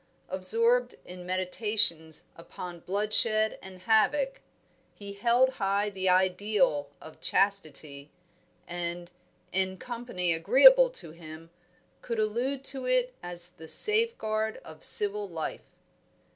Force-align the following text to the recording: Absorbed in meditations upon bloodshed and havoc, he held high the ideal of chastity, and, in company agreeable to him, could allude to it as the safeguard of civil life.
Absorbed 0.29 0.95
in 1.05 1.27
meditations 1.27 2.25
upon 2.35 2.79
bloodshed 2.79 3.59
and 3.61 3.81
havoc, 3.83 4.41
he 4.95 5.13
held 5.13 5.49
high 5.61 5.91
the 5.91 6.09
ideal 6.09 6.89
of 6.99 7.21
chastity, 7.21 8.09
and, 8.67 9.11
in 9.51 9.77
company 9.77 10.33
agreeable 10.33 10.89
to 10.89 11.11
him, 11.11 11.51
could 12.01 12.17
allude 12.17 12.63
to 12.63 12.87
it 12.87 13.13
as 13.21 13.49
the 13.49 13.67
safeguard 13.67 14.57
of 14.65 14.83
civil 14.83 15.29
life. 15.29 15.69